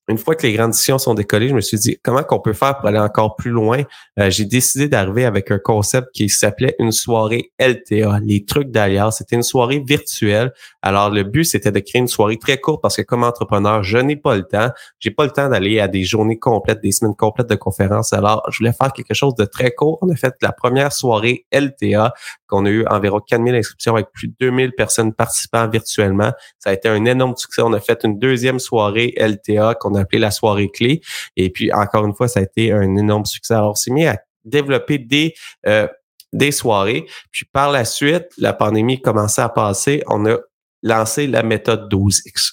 une 0.08 0.18
fois 0.18 0.34
que 0.36 0.46
les 0.46 0.52
grandes 0.52 0.70
discussions 0.70 0.98
sont 0.98 1.14
décollées, 1.14 1.48
je 1.48 1.54
me 1.54 1.60
suis 1.60 1.78
dit 1.78 1.98
comment 2.02 2.22
qu'on 2.22 2.38
peut 2.38 2.52
faire 2.52 2.78
pour 2.78 2.88
aller 2.88 2.98
encore 2.98 3.36
plus 3.36 3.50
loin? 3.50 3.82
Euh, 4.18 4.30
j'ai 4.30 4.44
décidé 4.44 4.88
d'arriver 4.88 5.24
avec 5.24 5.50
un 5.50 5.58
concept 5.58 6.08
qui 6.12 6.28
s'appelait 6.28 6.76
une 6.78 6.92
soirée 6.92 7.52
LTA, 7.58 8.20
les 8.22 8.44
trucs 8.44 8.70
d'alias. 8.70 9.10
C'était 9.12 9.36
une 9.36 9.42
soirée 9.42 9.82
virtuelle. 9.84 10.52
Alors 10.82 11.10
le 11.10 11.24
but 11.24 11.44
c'était 11.44 11.72
de 11.72 11.80
créer 11.80 12.00
une 12.00 12.08
soirée 12.08 12.38
très 12.38 12.58
courte 12.58 12.80
parce 12.82 12.96
que 12.96 13.02
comme 13.02 13.24
entrepreneur, 13.24 13.82
je 13.82 13.98
n'ai 13.98 14.16
pas 14.16 14.36
le 14.36 14.44
temps. 14.44 14.70
J'ai 15.00 15.10
pas 15.10 15.24
le 15.24 15.32
temps 15.32 15.48
d'aller 15.48 15.80
à 15.80 15.88
des 15.88 16.04
journées 16.04 16.38
complètes, 16.38 16.80
des 16.80 16.92
semaines 16.92 17.16
complètes 17.16 17.50
de 17.50 17.56
conférences. 17.56 18.12
Alors 18.12 18.42
je 18.50 18.58
voulais 18.58 18.72
faire 18.72 18.92
quelque 18.92 19.14
chose 19.14 19.34
de 19.34 19.44
très 19.44 19.72
court. 19.72 19.98
On 20.02 20.08
a 20.10 20.14
fait 20.14 20.34
la 20.40 20.52
première 20.52 20.92
soirée 20.92 21.46
LTA 21.52 22.12
qu'on 22.46 22.64
a 22.64 22.70
eu 22.70 22.86
environ 22.86 23.20
4000 23.20 23.56
inscriptions 23.56 23.94
avec 23.94 24.12
plus 24.12 24.28
de 24.28 24.34
2000 24.38 24.72
personnes 24.72 25.12
participant 25.12 25.66
virtuellement. 25.68 26.30
Ça 26.60 26.70
a 26.70 26.72
été 26.74 26.88
un 26.88 27.04
énorme 27.04 27.36
succès. 27.36 27.62
On 27.62 27.72
a 27.72 27.80
fait 27.80 28.04
une 28.04 28.20
deuxième 28.20 28.60
soirée 28.60 29.14
LTA 29.16 29.74
qu'on 29.74 29.95
appelé 29.96 30.18
la 30.18 30.30
soirée 30.30 30.70
clé. 30.70 31.00
Et 31.36 31.50
puis, 31.50 31.72
encore 31.72 32.06
une 32.06 32.14
fois, 32.14 32.28
ça 32.28 32.40
a 32.40 32.42
été 32.42 32.72
un 32.72 32.96
énorme 32.96 33.24
succès. 33.24 33.54
Alors, 33.54 33.76
on 33.76 33.92
mis 33.92 34.06
à 34.06 34.18
développer 34.44 34.98
des, 34.98 35.34
euh, 35.66 35.88
des 36.32 36.52
soirées. 36.52 37.06
Puis, 37.30 37.46
par 37.52 37.70
la 37.70 37.84
suite, 37.84 38.26
la 38.38 38.52
pandémie 38.52 39.00
commençait 39.00 39.42
à 39.42 39.48
passer. 39.48 40.02
On 40.08 40.26
a 40.26 40.36
lancé 40.82 41.26
la 41.26 41.42
méthode 41.42 41.92
12X. 41.92 42.52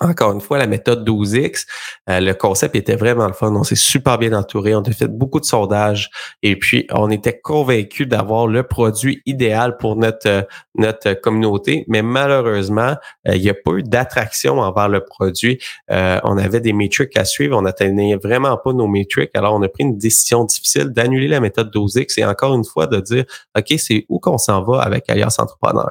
Encore 0.00 0.32
une 0.32 0.40
fois, 0.40 0.58
la 0.58 0.66
méthode 0.66 1.08
12X, 1.08 1.64
euh, 2.10 2.18
le 2.18 2.34
concept 2.34 2.74
était 2.74 2.96
vraiment 2.96 3.28
le 3.28 3.32
fun. 3.32 3.54
On 3.54 3.62
s'est 3.62 3.76
super 3.76 4.18
bien 4.18 4.32
entouré. 4.32 4.74
On 4.74 4.80
a 4.80 4.90
fait 4.90 5.06
beaucoup 5.06 5.38
de 5.38 5.44
sondages 5.44 6.10
et 6.42 6.56
puis 6.56 6.88
on 6.90 7.08
était 7.08 7.38
convaincus 7.38 8.08
d'avoir 8.08 8.48
le 8.48 8.64
produit 8.64 9.22
idéal 9.26 9.76
pour 9.76 9.94
notre 9.94 10.28
euh, 10.28 10.42
notre 10.74 11.12
communauté. 11.14 11.84
Mais 11.86 12.02
malheureusement, 12.02 12.96
euh, 13.28 13.36
il 13.36 13.42
n'y 13.42 13.48
a 13.48 13.54
pas 13.54 13.74
eu 13.74 13.84
d'attraction 13.84 14.58
envers 14.58 14.88
le 14.88 15.04
produit. 15.04 15.58
on 15.88 16.36
avait 16.36 16.60
des 16.60 16.72
métriques 16.72 17.16
à 17.16 17.24
suivre. 17.24 17.56
On 17.56 17.62
n'atteignait 17.62 18.16
vraiment 18.16 18.56
pas 18.56 18.72
nos 18.72 18.88
métriques. 18.88 19.30
Alors, 19.34 19.54
on 19.54 19.62
a 19.62 19.68
pris 19.68 19.84
une 19.84 19.98
décision 19.98 20.44
difficile 20.44 20.88
d'annuler 20.90 21.28
la 21.28 21.40
méthode 21.40 21.72
12X 21.72 22.18
et 22.20 22.24
encore 22.24 22.54
une 22.54 22.64
fois 22.64 22.88
de 22.88 22.98
dire, 23.00 23.24
OK, 23.56 23.72
c'est 23.78 24.04
où 24.08 24.18
qu'on 24.18 24.38
s'en 24.38 24.62
va 24.62 24.80
avec 24.80 25.08
Alias 25.08 25.36
Entrepreneur? 25.38 25.90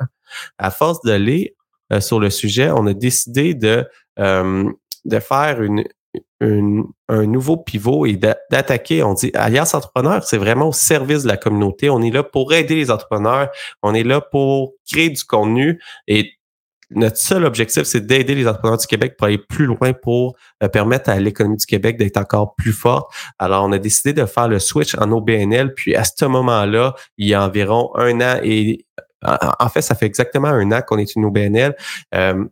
À 0.57 0.69
force 0.69 1.01
de 1.01 1.13
lire, 1.13 1.49
euh, 1.95 1.99
sur 1.99 2.19
le 2.19 2.29
sujet, 2.29 2.69
on 2.71 2.85
a 2.87 2.93
décidé 2.93 3.53
de, 3.53 3.87
euh, 4.19 4.71
de 5.05 5.19
faire 5.19 5.61
une, 5.61 5.83
un 6.41 7.25
nouveau 7.25 7.57
pivot 7.57 8.05
et 8.05 8.17
d'attaquer. 8.17 9.03
On 9.03 9.13
dit 9.13 9.31
Alliance 9.33 9.73
Entrepreneur, 9.73 10.23
c'est 10.23 10.37
vraiment 10.37 10.69
au 10.69 10.73
service 10.73 11.23
de 11.23 11.27
la 11.27 11.37
communauté. 11.37 11.89
On 11.89 12.01
est 12.01 12.11
là 12.11 12.23
pour 12.23 12.53
aider 12.53 12.75
les 12.75 12.91
entrepreneurs. 12.91 13.49
On 13.81 13.93
est 13.93 14.03
là 14.03 14.21
pour 14.21 14.73
créer 14.85 15.09
du 15.09 15.23
contenu 15.23 15.81
et 16.07 16.31
notre 16.91 17.17
seul 17.17 17.45
objectif, 17.45 17.83
c'est 17.83 18.05
d'aider 18.05 18.35
les 18.35 18.47
entrepreneurs 18.47 18.77
du 18.77 18.85
Québec 18.85 19.15
pour 19.17 19.25
aller 19.25 19.37
plus 19.37 19.65
loin, 19.65 19.93
pour 19.93 20.35
euh, 20.61 20.67
permettre 20.67 21.09
à 21.09 21.19
l'économie 21.19 21.57
du 21.57 21.65
Québec 21.65 21.97
d'être 21.97 22.17
encore 22.17 22.55
plus 22.55 22.73
forte. 22.73 23.11
Alors, 23.39 23.65
on 23.65 23.71
a 23.71 23.79
décidé 23.79 24.13
de 24.13 24.25
faire 24.25 24.47
le 24.47 24.59
switch 24.59 24.95
en 24.95 25.11
OBNL. 25.11 25.73
Puis 25.73 25.95
à 25.95 26.03
ce 26.03 26.25
moment-là, 26.25 26.93
il 27.17 27.27
y 27.27 27.33
a 27.33 27.43
environ 27.43 27.91
un 27.95 28.21
an 28.21 28.39
et 28.43 28.85
en 29.23 29.69
fait, 29.69 29.81
ça 29.81 29.95
fait 29.95 30.05
exactement 30.05 30.47
un 30.47 30.71
an 30.71 30.81
qu'on 30.81 30.97
est 30.97 31.15
une 31.15 31.25
OBNL. 31.25 31.75
Euh, 32.13 32.45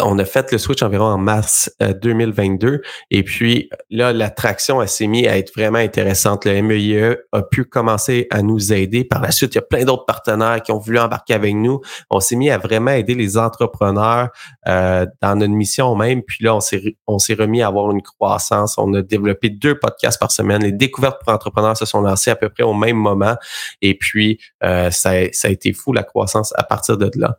on 0.00 0.18
a 0.18 0.24
fait 0.24 0.52
le 0.52 0.58
switch 0.58 0.82
environ 0.82 1.06
en 1.06 1.18
mars 1.18 1.70
2022 1.80 2.68
euh, 2.68 2.78
et 3.10 3.22
puis 3.22 3.70
là 3.90 4.12
l'attraction 4.12 4.84
s'est 4.86 5.06
mise 5.06 5.26
à 5.26 5.38
être 5.38 5.52
vraiment 5.54 5.78
intéressante. 5.78 6.44
Le 6.44 6.60
MEIE 6.62 6.96
e 6.96 7.26
a 7.32 7.42
pu 7.42 7.64
commencer 7.64 8.26
à 8.30 8.42
nous 8.42 8.72
aider. 8.72 9.04
Par 9.04 9.22
la 9.22 9.30
suite, 9.30 9.54
il 9.54 9.56
y 9.56 9.58
a 9.58 9.62
plein 9.62 9.84
d'autres 9.84 10.04
partenaires 10.04 10.62
qui 10.62 10.72
ont 10.72 10.78
voulu 10.78 10.98
embarquer 10.98 11.34
avec 11.34 11.54
nous. 11.54 11.80
On 12.10 12.20
s'est 12.20 12.36
mis 12.36 12.50
à 12.50 12.58
vraiment 12.58 12.90
aider 12.90 13.14
les 13.14 13.38
entrepreneurs 13.38 14.30
euh, 14.68 15.06
dans 15.22 15.36
notre 15.36 15.54
mission 15.54 15.94
même. 15.96 16.22
Puis 16.22 16.44
là, 16.44 16.54
on 16.54 16.60
s'est 16.60 16.96
on 17.06 17.18
s'est 17.18 17.34
remis 17.34 17.62
à 17.62 17.68
avoir 17.68 17.90
une 17.90 18.02
croissance. 18.02 18.76
On 18.78 18.92
a 18.94 19.02
développé 19.02 19.50
deux 19.50 19.78
podcasts 19.78 20.20
par 20.20 20.30
semaine. 20.30 20.62
Les 20.62 20.72
découvertes 20.72 21.20
pour 21.22 21.32
entrepreneurs 21.32 21.76
se 21.76 21.86
sont 21.86 22.00
lancées 22.00 22.30
à 22.30 22.36
peu 22.36 22.48
près 22.48 22.64
au 22.64 22.74
même 22.74 22.96
moment. 22.96 23.36
Et 23.82 23.96
puis 23.96 24.38
euh, 24.62 24.90
ça, 24.90 25.12
ça 25.32 25.48
a 25.48 25.50
été 25.50 25.72
fou 25.72 25.92
la 25.92 26.02
croissance 26.02 26.52
à 26.56 26.64
partir 26.64 26.98
de 26.98 27.10
là. 27.16 27.38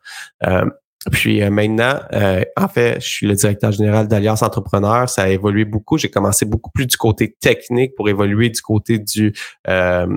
Puis 1.11 1.41
euh, 1.41 1.49
maintenant, 1.49 1.99
euh, 2.13 2.43
en 2.57 2.67
fait, 2.67 2.99
je 2.99 3.07
suis 3.07 3.27
le 3.27 3.35
directeur 3.35 3.71
général 3.71 4.07
d'Alliance 4.07 4.41
Entrepreneur. 4.41 5.09
Ça 5.09 5.23
a 5.23 5.29
évolué 5.29 5.65
beaucoup. 5.65 5.97
J'ai 5.97 6.09
commencé 6.09 6.45
beaucoup 6.45 6.71
plus 6.71 6.87
du 6.87 6.97
côté 6.97 7.35
technique 7.39 7.95
pour 7.95 8.09
évoluer 8.09 8.49
du 8.49 8.61
côté 8.61 8.99
du 8.99 9.33
euh, 9.67 10.07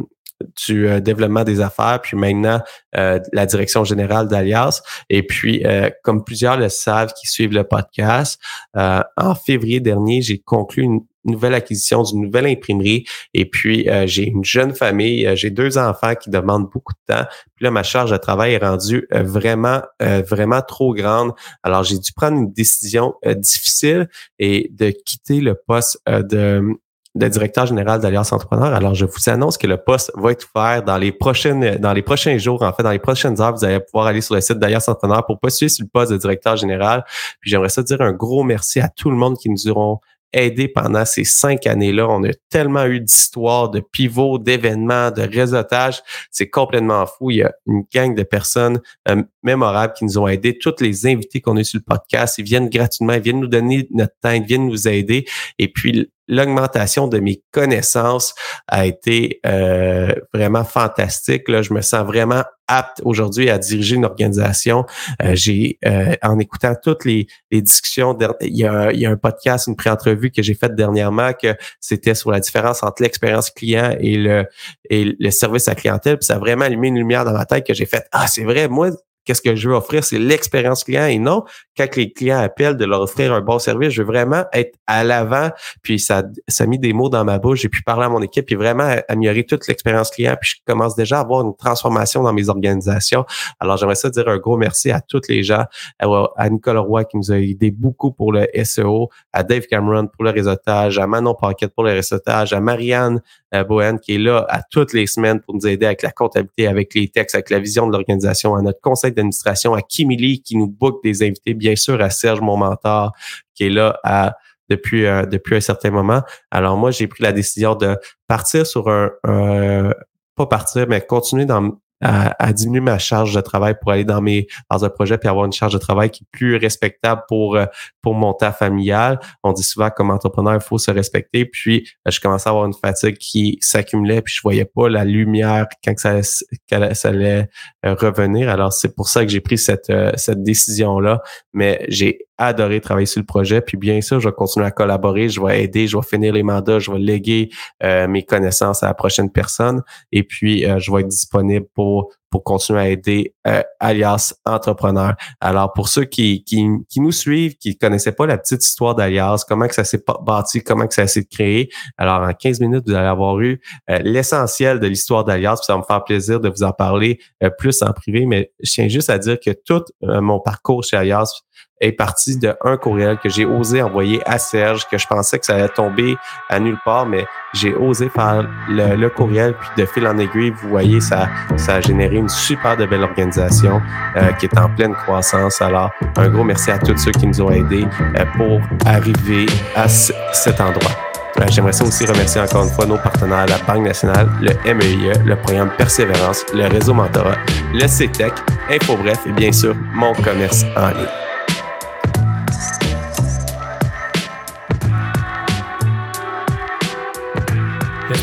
du 0.64 1.00
développement 1.00 1.42
des 1.42 1.60
affaires, 1.60 2.00
puis 2.00 2.16
maintenant 2.16 2.60
la 2.92 3.44
direction 3.44 3.82
générale 3.82 4.28
d'Alliance. 4.28 4.84
Et 5.10 5.24
puis, 5.24 5.64
comme 6.04 6.22
plusieurs 6.22 6.56
le 6.56 6.68
savent 6.68 7.12
qui 7.12 7.26
suivent 7.26 7.52
le 7.52 7.64
podcast, 7.64 8.40
en 8.76 9.34
février 9.34 9.80
dernier, 9.80 10.22
j'ai 10.22 10.38
conclu 10.38 10.84
une, 10.84 11.00
nouvelle 11.30 11.54
acquisition 11.54 12.02
d'une 12.02 12.22
nouvelle 12.22 12.46
imprimerie. 12.46 13.04
Et 13.34 13.44
puis, 13.44 13.88
euh, 13.88 14.06
j'ai 14.06 14.26
une 14.26 14.44
jeune 14.44 14.74
famille, 14.74 15.26
euh, 15.26 15.36
j'ai 15.36 15.50
deux 15.50 15.78
enfants 15.78 16.14
qui 16.14 16.30
demandent 16.30 16.68
beaucoup 16.70 16.92
de 16.92 17.14
temps. 17.14 17.24
Puis 17.56 17.64
là, 17.64 17.70
ma 17.70 17.82
charge 17.82 18.10
de 18.10 18.16
travail 18.16 18.54
est 18.54 18.64
rendue 18.64 19.06
euh, 19.12 19.22
vraiment, 19.22 19.82
vraiment 20.00 20.62
trop 20.62 20.94
grande. 20.94 21.32
Alors, 21.62 21.82
j'ai 21.82 21.98
dû 21.98 22.12
prendre 22.12 22.36
une 22.38 22.52
décision 22.52 23.14
difficile 23.36 24.08
et 24.38 24.70
de 24.72 24.90
quitter 24.90 25.40
le 25.40 25.54
poste 25.54 26.00
de 26.06 26.78
de 27.18 27.28
directeur 27.28 27.66
général 27.66 28.00
d'Alliance 28.00 28.32
Entrepreneur. 28.32 28.72
Alors, 28.72 28.94
je 28.94 29.04
vous 29.04 29.28
annonce 29.28 29.58
que 29.58 29.66
le 29.66 29.76
poste 29.76 30.12
va 30.14 30.32
être 30.32 30.46
ouvert 30.54 30.82
dans 30.82 30.98
les 30.98 31.10
prochaines, 31.10 31.76
dans 31.76 31.92
les 31.92 32.02
prochains 32.02 32.38
jours. 32.38 32.62
En 32.62 32.72
fait, 32.72 32.82
dans 32.82 32.90
les 32.90 32.98
prochaines 32.98 33.40
heures, 33.40 33.54
vous 33.54 33.64
allez 33.64 33.80
pouvoir 33.80 34.06
aller 34.06 34.20
sur 34.20 34.34
le 34.34 34.40
site 34.40 34.58
d'Alliance 34.58 34.88
Entrepreneur 34.88 35.26
pour 35.26 35.38
postuler 35.40 35.68
sur 35.68 35.84
le 35.84 35.90
poste 35.90 36.12
de 36.12 36.16
directeur 36.16 36.56
général. 36.56 37.04
Puis, 37.40 37.50
j'aimerais 37.50 37.70
ça 37.70 37.82
dire 37.82 38.00
un 38.00 38.12
gros 38.12 38.44
merci 38.44 38.80
à 38.80 38.88
tout 38.88 39.10
le 39.10 39.16
monde 39.16 39.36
qui 39.36 39.50
nous 39.50 39.68
auront 39.68 39.98
aidé 40.32 40.68
pendant 40.68 41.04
ces 41.04 41.24
cinq 41.24 41.66
années-là. 41.66 42.08
On 42.08 42.24
a 42.24 42.32
tellement 42.50 42.84
eu 42.86 43.00
d'histoires, 43.00 43.70
de 43.70 43.80
pivots, 43.80 44.38
d'événements, 44.38 45.10
de 45.10 45.22
réseautage. 45.22 46.02
C'est 46.30 46.48
complètement 46.48 47.06
fou. 47.06 47.30
Il 47.30 47.38
y 47.38 47.42
a 47.42 47.52
une 47.66 47.84
gang 47.92 48.14
de 48.14 48.22
personnes 48.22 48.80
euh, 49.08 49.22
mémorables 49.42 49.94
qui 49.94 50.04
nous 50.04 50.18
ont 50.18 50.28
aidés. 50.28 50.58
Toutes 50.58 50.80
les 50.80 51.06
invités 51.06 51.40
qu'on 51.40 51.56
a 51.56 51.64
sur 51.64 51.78
le 51.78 51.84
podcast, 51.84 52.38
ils 52.38 52.44
viennent 52.44 52.68
gratuitement, 52.68 53.14
ils 53.14 53.22
viennent 53.22 53.40
nous 53.40 53.46
donner 53.46 53.88
notre 53.90 54.14
temps, 54.20 54.32
ils 54.32 54.44
viennent 54.44 54.66
nous 54.66 54.88
aider. 54.88 55.24
Et 55.58 55.68
puis, 55.68 56.10
l'augmentation 56.28 57.08
de 57.08 57.18
mes 57.18 57.42
connaissances 57.52 58.34
a 58.68 58.86
été 58.86 59.40
euh, 59.46 60.14
vraiment 60.32 60.64
fantastique. 60.64 61.48
Là, 61.48 61.62
je 61.62 61.72
me 61.72 61.80
sens 61.80 62.06
vraiment 62.06 62.44
apte 62.68 63.00
aujourd'hui 63.02 63.48
à 63.48 63.58
diriger 63.58 63.96
une 63.96 64.04
organisation. 64.04 64.84
Euh, 65.22 65.34
j'ai, 65.34 65.78
euh, 65.86 66.14
en 66.22 66.38
écoutant 66.38 66.74
toutes 66.80 67.06
les, 67.06 67.26
les 67.50 67.62
discussions, 67.62 68.16
il 68.42 68.56
y, 68.56 68.66
a, 68.66 68.92
il 68.92 69.00
y 69.00 69.06
a 69.06 69.10
un 69.10 69.16
podcast, 69.16 69.66
une 69.66 69.76
pré-entrevue 69.76 70.30
que 70.30 70.42
j'ai 70.42 70.54
faite 70.54 70.74
dernièrement 70.74 71.32
que 71.32 71.56
c'était 71.80 72.14
sur 72.14 72.30
la 72.30 72.40
différence 72.40 72.82
entre 72.82 73.02
l'expérience 73.02 73.50
client 73.50 73.96
et 73.98 74.16
le, 74.16 74.44
et 74.90 75.16
le 75.18 75.30
service 75.30 75.66
à 75.68 75.74
clientèle. 75.74 76.18
Puis 76.18 76.26
ça 76.26 76.34
a 76.34 76.38
vraiment 76.38 76.66
allumé 76.66 76.88
une 76.88 76.98
lumière 76.98 77.24
dans 77.24 77.32
ma 77.32 77.46
tête 77.46 77.66
que 77.66 77.72
j'ai 77.72 77.86
fait, 77.86 78.04
ah, 78.12 78.26
c'est 78.26 78.44
vrai, 78.44 78.68
moi, 78.68 78.90
qu'est-ce 79.28 79.42
que 79.42 79.54
je 79.54 79.68
veux 79.68 79.74
offrir, 79.74 80.02
c'est 80.04 80.18
l'expérience 80.18 80.84
client 80.84 81.04
et 81.04 81.18
non 81.18 81.44
quand 81.76 81.94
les 81.96 82.10
clients 82.10 82.38
appellent 82.38 82.78
de 82.78 82.86
leur 82.86 83.02
offrir 83.02 83.34
un 83.34 83.42
bon 83.42 83.58
service. 83.58 83.90
Je 83.90 84.00
veux 84.00 84.06
vraiment 84.06 84.44
être 84.54 84.74
à 84.86 85.04
l'avant. 85.04 85.50
Puis 85.82 86.00
ça, 86.00 86.22
ça 86.48 86.64
a 86.64 86.66
mis 86.66 86.78
des 86.78 86.94
mots 86.94 87.10
dans 87.10 87.24
ma 87.26 87.38
bouche. 87.38 87.60
J'ai 87.60 87.68
pu 87.68 87.82
parler 87.82 88.06
à 88.06 88.08
mon 88.08 88.22
équipe 88.22 88.46
puis 88.46 88.54
vraiment 88.54 88.90
améliorer 89.06 89.44
toute 89.44 89.68
l'expérience 89.68 90.10
client. 90.10 90.34
Puis 90.40 90.54
je 90.56 90.62
commence 90.66 90.96
déjà 90.96 91.18
à 91.18 91.20
avoir 91.20 91.42
une 91.42 91.54
transformation 91.54 92.22
dans 92.22 92.32
mes 92.32 92.48
organisations. 92.48 93.26
Alors 93.60 93.76
j'aimerais 93.76 93.96
ça 93.96 94.08
dire 94.08 94.26
un 94.28 94.38
gros 94.38 94.56
merci 94.56 94.90
à 94.90 95.02
tous 95.02 95.28
les 95.28 95.42
gens, 95.42 95.64
à 95.98 96.48
Nicolas 96.48 96.80
Roy 96.80 97.04
qui 97.04 97.18
nous 97.18 97.30
a 97.30 97.38
aidé 97.38 97.70
beaucoup 97.70 98.12
pour 98.12 98.32
le 98.32 98.46
SEO, 98.64 99.10
à 99.34 99.42
Dave 99.42 99.66
Cameron 99.66 100.06
pour 100.06 100.24
le 100.24 100.30
réseautage, 100.30 100.98
à 100.98 101.06
Manon 101.06 101.34
Paquette 101.34 101.74
pour 101.74 101.84
le 101.84 101.92
réseautage, 101.92 102.54
à 102.54 102.60
Marianne 102.60 103.20
euh, 103.54 103.64
Bohen 103.64 103.98
qui 103.98 104.14
est 104.14 104.18
là 104.18 104.46
à 104.48 104.62
toutes 104.62 104.92
les 104.92 105.06
semaines 105.06 105.40
pour 105.40 105.54
nous 105.54 105.66
aider 105.66 105.86
avec 105.86 106.02
la 106.02 106.10
comptabilité, 106.10 106.66
avec 106.66 106.94
les 106.94 107.08
textes, 107.08 107.34
avec 107.34 107.50
la 107.50 107.58
vision 107.58 107.86
de 107.86 107.92
l'organisation, 107.92 108.54
à 108.54 108.62
notre 108.62 108.80
conseil 108.80 109.12
d'administration, 109.18 109.74
à 109.74 109.82
Kimili 109.82 110.42
qui 110.42 110.56
nous 110.56 110.68
book 110.68 111.02
des 111.02 111.22
invités, 111.22 111.54
bien 111.54 111.76
sûr 111.76 112.00
à 112.00 112.10
Serge, 112.10 112.40
mon 112.40 112.56
mentor, 112.56 113.12
qui 113.54 113.64
est 113.64 113.70
là 113.70 113.98
à 114.04 114.36
depuis 114.68 115.06
euh, 115.06 115.24
depuis 115.24 115.56
un 115.56 115.60
certain 115.60 115.90
moment. 115.90 116.22
Alors 116.50 116.76
moi, 116.76 116.90
j'ai 116.90 117.06
pris 117.06 117.22
la 117.22 117.32
décision 117.32 117.74
de 117.74 117.96
partir 118.26 118.66
sur 118.66 118.88
un, 118.88 119.10
un 119.24 119.92
pas 120.34 120.46
partir, 120.46 120.86
mais 120.88 121.00
continuer 121.00 121.46
dans 121.46 121.78
à, 122.00 122.52
diminuer 122.52 122.80
ma 122.80 122.98
charge 122.98 123.34
de 123.34 123.40
travail 123.40 123.74
pour 123.80 123.92
aller 123.92 124.04
dans 124.04 124.20
mes 124.20 124.46
dans 124.70 124.84
un 124.84 124.88
projet 124.88 125.18
puis 125.18 125.28
avoir 125.28 125.46
une 125.46 125.52
charge 125.52 125.72
de 125.72 125.78
travail 125.78 126.10
qui 126.10 126.24
est 126.24 126.26
plus 126.30 126.56
respectable 126.56 127.22
pour 127.28 127.56
euh, 127.56 127.66
pour 128.02 128.14
mon 128.14 128.32
temps 128.34 128.52
familial. 128.52 129.18
On 129.42 129.52
dit 129.52 129.62
souvent 129.62 129.90
comme 129.90 130.10
entrepreneur, 130.10 130.54
il 130.54 130.60
faut 130.60 130.78
se 130.78 130.90
respecter. 130.90 131.44
Puis 131.44 131.88
euh, 132.06 132.10
je 132.10 132.20
commençais 132.20 132.48
à 132.48 132.50
avoir 132.50 132.66
une 132.66 132.74
fatigue 132.74 133.18
qui 133.18 133.58
s'accumulait 133.60 134.22
puis 134.22 134.34
je 134.34 134.42
voyais 134.42 134.64
pas 134.64 134.88
la 134.88 135.04
lumière 135.04 135.66
quand 135.84 135.98
ça, 135.98 136.22
ça 136.22 137.08
allait 137.08 137.48
euh, 137.84 137.94
revenir. 137.94 138.48
Alors 138.48 138.72
c'est 138.72 138.94
pour 138.94 139.08
ça 139.08 139.24
que 139.24 139.30
j'ai 139.30 139.40
pris 139.40 139.58
cette 139.58 139.92
cette 140.16 140.42
décision 140.42 141.00
là. 141.00 141.20
Mais 141.52 141.84
j'ai 141.88 142.27
adoré 142.38 142.80
travailler 142.80 143.06
sur 143.06 143.20
le 143.20 143.26
projet. 143.26 143.60
Puis 143.60 143.76
bien 143.76 144.00
sûr, 144.00 144.20
je 144.20 144.28
vais 144.28 144.34
continuer 144.34 144.66
à 144.66 144.70
collaborer, 144.70 145.28
je 145.28 145.40
vais 145.40 145.64
aider, 145.64 145.86
je 145.86 145.96
vais 145.96 146.02
finir 146.02 146.32
les 146.32 146.42
mandats, 146.42 146.78
je 146.78 146.90
vais 146.90 146.98
léguer 146.98 147.50
mes 147.82 148.24
connaissances 148.24 148.82
à 148.82 148.86
la 148.86 148.94
prochaine 148.94 149.30
personne. 149.30 149.82
Et 150.12 150.22
puis, 150.22 150.64
je 150.78 150.92
vais 150.92 151.00
être 151.00 151.08
disponible 151.08 151.66
pour 151.74 152.10
pour, 152.30 152.44
continuer 152.44 152.80
à 152.80 152.88
aider 152.88 153.34
euh, 153.46 153.62
Alias 153.80 154.34
Entrepreneur. 154.44 155.14
Alors, 155.40 155.72
pour 155.72 155.88
ceux 155.88 156.04
qui, 156.04 156.44
qui, 156.44 157.00
nous 157.00 157.12
suivent, 157.12 157.56
qui 157.56 157.76
connaissaient 157.76 158.12
pas 158.12 158.26
la 158.26 158.38
petite 158.38 158.64
histoire 158.64 158.94
d'Alias, 158.94 159.44
comment 159.46 159.66
que 159.66 159.74
ça 159.74 159.84
s'est 159.84 160.02
bâti, 160.22 160.62
comment 160.62 160.86
que 160.86 160.94
ça 160.94 161.06
s'est 161.06 161.24
créé, 161.24 161.68
alors 161.96 162.22
en 162.22 162.32
15 162.32 162.60
minutes, 162.60 162.84
vous 162.86 162.94
allez 162.94 163.06
avoir 163.06 163.38
eu 163.40 163.60
euh, 163.90 163.98
l'essentiel 164.02 164.80
de 164.80 164.86
l'histoire 164.86 165.24
d'Alias. 165.24 165.56
Ça 165.62 165.74
va 165.74 165.80
me 165.80 165.84
faire 165.84 166.04
plaisir 166.04 166.40
de 166.40 166.48
vous 166.48 166.62
en 166.62 166.72
parler 166.72 167.18
euh, 167.42 167.50
plus 167.50 167.82
en 167.82 167.92
privé, 167.92 168.26
mais 168.26 168.52
je 168.62 168.72
tiens 168.72 168.88
juste 168.88 169.10
à 169.10 169.18
dire 169.18 169.38
que 169.44 169.50
tout 169.50 169.84
mon 170.02 170.40
parcours 170.40 170.84
chez 170.84 170.96
Alias 170.96 171.42
est 171.80 171.92
parti 171.92 172.36
de 172.36 172.56
un 172.64 172.76
courriel 172.76 173.18
que 173.18 173.28
j'ai 173.28 173.44
osé 173.44 173.82
envoyer 173.82 174.20
à 174.26 174.38
Serge, 174.38 174.86
que 174.90 174.98
je 174.98 175.06
pensais 175.06 175.38
que 175.38 175.46
ça 175.46 175.54
allait 175.54 175.68
tomber 175.68 176.16
à 176.48 176.58
nulle 176.58 176.78
part, 176.84 177.06
mais 177.06 177.26
j'ai 177.54 177.74
osé 177.74 178.08
faire 178.08 178.48
le, 178.68 179.08
courriel, 179.08 179.54
puis 179.54 179.68
de 179.76 179.86
fil 179.86 180.06
en 180.06 180.18
aiguille, 180.18 180.50
vous 180.50 180.68
voyez, 180.68 181.00
ça, 181.00 181.28
ça 181.56 181.76
a 181.76 181.80
généré 181.80 182.17
une 182.18 182.28
super 182.28 182.76
de 182.76 182.86
belle 182.86 183.02
organisation 183.02 183.80
euh, 184.16 184.32
qui 184.32 184.46
est 184.46 184.58
en 184.58 184.68
pleine 184.68 184.94
croissance. 184.94 185.60
Alors, 185.62 185.90
un 186.16 186.28
gros 186.28 186.44
merci 186.44 186.70
à 186.70 186.78
tous 186.78 186.96
ceux 186.96 187.12
qui 187.12 187.26
nous 187.26 187.40
ont 187.40 187.50
aidés 187.50 187.86
euh, 188.16 188.24
pour 188.36 188.60
arriver 188.86 189.46
à 189.74 189.88
cet 189.88 190.60
endroit. 190.60 190.92
Euh, 191.40 191.44
j'aimerais 191.48 191.82
aussi 191.82 192.06
remercier 192.06 192.40
encore 192.40 192.64
une 192.64 192.70
fois 192.70 192.86
nos 192.86 192.98
partenaires, 192.98 193.46
la 193.46 193.58
Banque 193.58 193.86
nationale, 193.86 194.28
le 194.40 194.52
MEIE, 194.74 195.12
e, 195.12 195.24
le 195.24 195.36
programme 195.36 195.70
Persévérance, 195.76 196.44
le 196.52 196.66
réseau 196.66 196.94
Mentorat, 196.94 197.36
le 197.72 197.86
CETEC, 197.86 198.32
InfoBref 198.70 199.26
et 199.26 199.32
bien 199.32 199.52
sûr 199.52 199.74
mon 199.94 200.12
commerce 200.14 200.64
en 200.76 200.88
ligne. 200.88 201.27